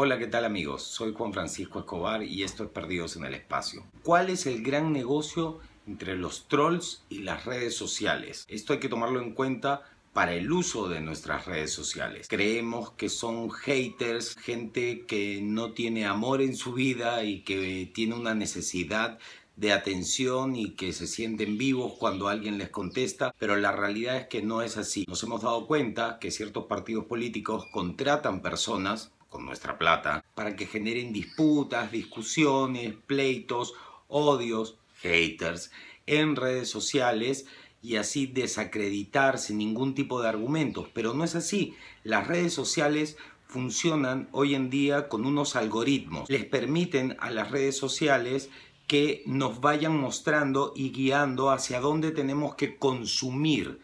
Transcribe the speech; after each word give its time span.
Hola, 0.00 0.16
¿qué 0.16 0.28
tal 0.28 0.44
amigos? 0.44 0.84
Soy 0.84 1.12
Juan 1.12 1.32
Francisco 1.32 1.80
Escobar 1.80 2.22
y 2.22 2.44
esto 2.44 2.62
es 2.62 2.70
Perdidos 2.70 3.16
en 3.16 3.24
el 3.24 3.34
Espacio. 3.34 3.82
¿Cuál 4.04 4.30
es 4.30 4.46
el 4.46 4.62
gran 4.62 4.92
negocio 4.92 5.58
entre 5.88 6.14
los 6.14 6.46
trolls 6.46 7.02
y 7.08 7.22
las 7.22 7.46
redes 7.46 7.74
sociales? 7.74 8.44
Esto 8.48 8.72
hay 8.72 8.78
que 8.78 8.88
tomarlo 8.88 9.20
en 9.20 9.32
cuenta 9.32 9.82
para 10.12 10.34
el 10.34 10.52
uso 10.52 10.88
de 10.88 11.00
nuestras 11.00 11.46
redes 11.46 11.72
sociales. 11.72 12.28
Creemos 12.28 12.92
que 12.92 13.08
son 13.08 13.50
haters, 13.50 14.36
gente 14.36 15.04
que 15.04 15.40
no 15.42 15.72
tiene 15.72 16.06
amor 16.06 16.42
en 16.42 16.54
su 16.54 16.74
vida 16.74 17.24
y 17.24 17.40
que 17.40 17.90
tiene 17.92 18.14
una 18.14 18.36
necesidad 18.36 19.18
de 19.56 19.72
atención 19.72 20.54
y 20.54 20.76
que 20.76 20.92
se 20.92 21.08
sienten 21.08 21.58
vivos 21.58 21.94
cuando 21.98 22.28
alguien 22.28 22.56
les 22.56 22.68
contesta, 22.68 23.34
pero 23.36 23.56
la 23.56 23.72
realidad 23.72 24.16
es 24.16 24.28
que 24.28 24.42
no 24.42 24.62
es 24.62 24.76
así. 24.76 25.04
Nos 25.08 25.24
hemos 25.24 25.42
dado 25.42 25.66
cuenta 25.66 26.20
que 26.20 26.30
ciertos 26.30 26.66
partidos 26.66 27.06
políticos 27.06 27.66
contratan 27.72 28.42
personas 28.42 29.10
con 29.28 29.44
nuestra 29.44 29.78
plata 29.78 30.24
para 30.34 30.56
que 30.56 30.66
generen 30.66 31.12
disputas, 31.12 31.92
discusiones, 31.92 32.94
pleitos, 33.06 33.74
odios, 34.08 34.76
haters 35.02 35.70
en 36.06 36.36
redes 36.36 36.70
sociales 36.70 37.46
y 37.82 37.96
así 37.96 38.26
desacreditar 38.26 39.38
sin 39.38 39.58
ningún 39.58 39.94
tipo 39.94 40.20
de 40.20 40.28
argumentos. 40.28 40.88
Pero 40.92 41.14
no 41.14 41.24
es 41.24 41.34
así. 41.34 41.76
Las 42.02 42.26
redes 42.26 42.52
sociales 42.52 43.16
funcionan 43.46 44.28
hoy 44.32 44.54
en 44.54 44.70
día 44.70 45.08
con 45.08 45.24
unos 45.24 45.56
algoritmos. 45.56 46.28
Les 46.28 46.44
permiten 46.44 47.16
a 47.20 47.30
las 47.30 47.50
redes 47.50 47.76
sociales 47.76 48.50
que 48.86 49.22
nos 49.26 49.60
vayan 49.60 49.96
mostrando 49.96 50.72
y 50.74 50.90
guiando 50.90 51.50
hacia 51.50 51.80
dónde 51.80 52.10
tenemos 52.10 52.54
que 52.54 52.76
consumir, 52.76 53.80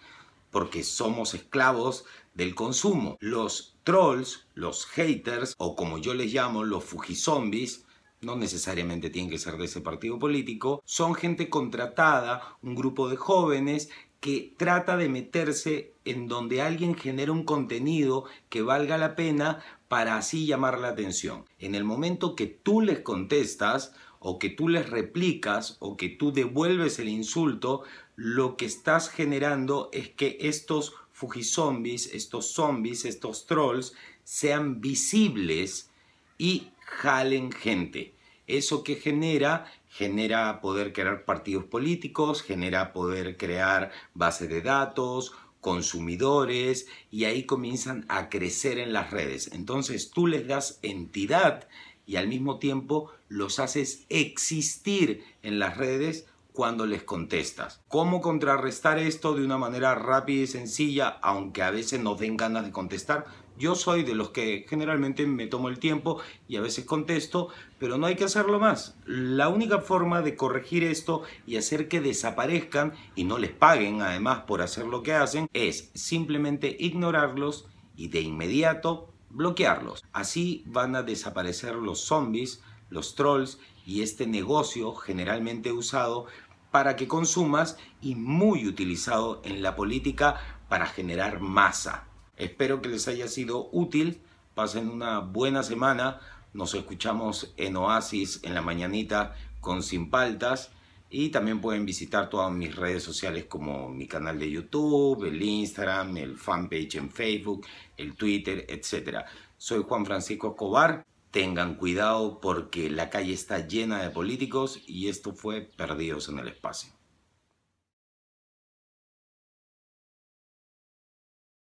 porque 0.51 0.83
somos 0.83 1.35
esclavos 1.35 2.05
del 2.33 2.55
consumo. 2.55 3.19
Los 3.21 3.74
trolls, 3.85 4.47
los 4.55 4.87
haters, 4.87 5.55
o 5.59 5.77
como 5.77 5.99
yo 5.99 6.15
les 6.15 6.33
llamo, 6.33 6.65
los 6.65 6.85
fujizombies, 6.85 7.85
no 8.23 8.37
necesariamente 8.37 9.11
tienen 9.11 9.31
que 9.31 9.39
ser 9.39 9.57
de 9.59 9.67
ese 9.67 9.83
partido 9.83 10.19
político, 10.19 10.83
son 10.85 11.15
gente 11.15 11.51
contratada, 11.51 12.57
un 12.63 12.75
grupo 12.75 13.09
de 13.09 13.17
jóvenes 13.17 13.91
que 14.21 14.55
trata 14.57 14.97
de 14.97 15.11
meterse 15.11 15.93
en 16.07 16.29
donde 16.29 16.63
alguien 16.63 16.95
genera 16.95 17.31
un 17.31 17.45
contenido 17.45 18.25
que 18.49 18.63
valga 18.63 18.97
la 18.97 19.17
pena 19.17 19.63
para 19.89 20.17
así 20.17 20.47
llamar 20.47 20.81
la 20.81 20.89
atención. 20.89 21.45
En 21.59 21.75
el 21.75 21.85
momento 21.85 22.35
que 22.35 22.47
tú 22.47 22.81
les 22.81 23.01
contestas 23.01 23.93
o 24.21 24.39
que 24.39 24.49
tú 24.49 24.71
les 24.71 24.89
replicas 24.89 25.77
o 25.81 25.99
que 25.99 26.09
tú 26.09 26.33
devuelves 26.33 26.99
el 26.99 27.11
insulto, 27.11 27.83
lo 28.17 28.57
que 28.57 28.65
estás 28.65 29.11
generando 29.11 29.91
es 29.93 30.09
que 30.09 30.39
estos 30.41 30.95
fujizombies, 31.15 32.13
estos 32.13 32.53
zombies, 32.53 33.05
estos 33.05 33.47
trolls 33.47 33.95
sean 34.25 34.81
visibles 34.81 35.89
y 36.37 36.69
jalen 36.81 37.53
gente. 37.53 38.15
Eso 38.49 38.83
que 38.83 38.97
genera, 38.97 39.73
genera 39.89 40.61
poder 40.61 40.93
crear 40.93 41.25
partidos 41.25 41.65
políticos, 41.65 42.43
genera 42.43 42.93
poder 42.93 43.37
crear 43.37 43.93
base 44.13 44.49
de 44.49 44.61
datos, 44.61 45.33
consumidores 45.61 46.89
y 47.11 47.25
ahí 47.25 47.45
comienzan 47.45 48.05
a 48.09 48.29
crecer 48.29 48.79
en 48.79 48.93
las 48.93 49.13
redes. 49.13 49.51
Entonces 49.53 50.11
tú 50.11 50.27
les 50.27 50.47
das 50.49 50.81
entidad 50.83 51.69
y 52.07 52.17
al 52.17 52.27
mismo 52.27 52.59
tiempo 52.59 53.13
los 53.29 53.61
haces 53.61 54.05
existir 54.09 55.25
en 55.43 55.61
las 55.61 55.77
redes 55.77 56.27
cuando 56.55 56.87
les 56.87 57.03
contestas. 57.03 57.83
¿Cómo 57.89 58.21
contrarrestar 58.21 59.01
esto 59.01 59.35
de 59.35 59.45
una 59.45 59.59
manera 59.59 59.97
rápida 59.97 60.45
y 60.45 60.47
sencilla, 60.47 61.19
aunque 61.21 61.65
a 61.65 61.73
veces 61.73 62.01
nos 62.01 62.21
den 62.21 62.37
ganas 62.37 62.65
de 62.65 62.71
contestar? 62.71 63.27
Yo 63.59 63.75
soy 63.75 64.05
de 64.05 64.15
los 64.15 64.31
que 64.31 64.65
generalmente 64.69 65.27
me 65.27 65.49
tomo 65.49 65.69
el 65.69 65.81
tiempo 65.81 66.21
y 66.47 66.55
a 66.55 66.61
veces 66.61 66.85
contesto, 66.85 67.49
pero 67.81 67.99
no 67.99 68.07
hay 68.07 68.15
que 68.15 68.23
hacerlo 68.23 68.61
más. 68.61 68.97
La 69.05 69.49
única 69.49 69.81
forma 69.81 70.23
de 70.23 70.37
corregir 70.37 70.85
esto 70.85 71.23
y 71.45 71.57
hacer 71.57 71.89
que 71.89 72.01
desaparezcan 72.01 72.93
y 73.17 73.25
no 73.25 73.39
les 73.39 73.51
paguen 73.51 74.01
además 74.01 74.45
por 74.47 74.63
hacer 74.63 74.87
lo 74.87 75.03
que 75.03 75.13
hacen 75.13 75.49
es 75.55 75.91
simplemente 75.95 76.77
ignorarlos 76.79 77.67
y 77.97 78.09
de 78.09 78.21
inmediato 78.21 79.13
bloquearlos. 79.29 80.05
Así 80.13 80.63
van 80.67 80.95
a 80.95 81.03
desaparecer 81.03 81.75
los 81.75 81.99
zombies, 81.99 82.63
los 82.91 83.17
trolls 83.17 83.59
y 83.87 84.03
este 84.03 84.27
negocio 84.27 84.95
generalmente 84.95 85.73
usado 85.73 86.27
para 86.75 86.97
que 86.97 87.07
consumas 87.07 87.77
y 88.03 88.17
muy 88.17 88.67
utilizado 88.67 89.41
en 89.45 89.63
la 89.63 89.77
política 89.77 90.41
para 90.69 90.87
generar 90.87 91.39
masa. 91.39 92.09
Espero 92.37 92.83
que 92.83 92.89
les 92.89 93.07
haya 93.07 93.29
sido 93.29 93.69
útil. 93.71 94.21
Pasen 94.57 94.89
una 94.89 95.21
buena 95.21 95.63
semana. 95.63 96.19
Nos 96.53 96.75
escuchamos 96.75 97.55
en 97.59 97.77
Oasis 97.77 98.41
en 98.43 98.55
la 98.55 98.61
mañanita 98.61 99.37
con 99.61 99.85
Sin 99.85 100.11
Paltas. 100.11 100.73
Y 101.11 101.29
también 101.29 101.61
pueden 101.61 101.87
visitar 101.87 102.29
todas 102.29 102.51
mis 102.51 102.75
redes 102.75 103.05
sociales 103.05 103.45
como 103.45 103.89
mi 103.89 104.09
canal 104.09 104.37
de 104.41 104.51
YouTube, 104.51 105.27
el 105.27 105.41
Instagram, 105.41 106.17
el 106.17 106.37
fanpage 106.37 106.97
en 106.97 107.09
Facebook, 107.09 107.65
el 107.97 108.17
Twitter, 108.17 108.67
etc. 108.69 109.19
Soy 109.57 109.85
Juan 109.85 110.05
Francisco 110.05 110.49
Escobar. 110.49 111.07
Tengan 111.35 111.75
cuidado 111.75 112.39
porque 112.41 112.89
la 112.89 113.11
calle 113.11 113.33
está 113.33 113.67
llena 113.67 114.01
de 114.01 114.11
políticos 114.11 114.81
y 114.87 115.09
esto 115.09 115.35
fue 115.35 115.63
Perdidos 115.63 116.29
en 116.29 116.39
el 116.39 116.47
Espacio. 116.47 116.93